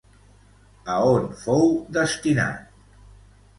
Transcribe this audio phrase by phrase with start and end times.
[0.93, 1.69] A on fou
[2.01, 2.75] destinat?